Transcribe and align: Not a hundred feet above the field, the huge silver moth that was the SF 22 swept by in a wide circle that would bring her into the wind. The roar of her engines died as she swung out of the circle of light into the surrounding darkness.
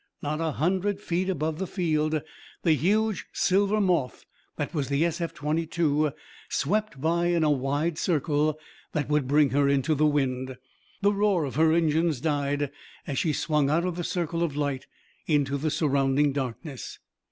Not 0.23 0.41
a 0.41 0.53
hundred 0.53 0.99
feet 0.99 1.29
above 1.29 1.59
the 1.59 1.67
field, 1.67 2.23
the 2.63 2.71
huge 2.71 3.27
silver 3.33 3.79
moth 3.79 4.25
that 4.57 4.73
was 4.73 4.89
the 4.89 5.03
SF 5.03 5.31
22 5.35 6.11
swept 6.49 6.99
by 6.99 7.27
in 7.27 7.43
a 7.43 7.51
wide 7.51 7.99
circle 7.99 8.57
that 8.93 9.09
would 9.09 9.27
bring 9.27 9.51
her 9.51 9.69
into 9.69 9.93
the 9.93 10.07
wind. 10.07 10.57
The 11.03 11.13
roar 11.13 11.43
of 11.45 11.53
her 11.53 11.71
engines 11.71 12.19
died 12.19 12.71
as 13.05 13.19
she 13.19 13.31
swung 13.31 13.69
out 13.69 13.85
of 13.85 13.95
the 13.95 14.03
circle 14.03 14.41
of 14.41 14.55
light 14.57 14.87
into 15.27 15.55
the 15.55 15.69
surrounding 15.69 16.33
darkness. 16.33 16.97